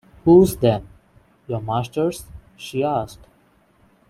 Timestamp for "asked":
2.83-3.19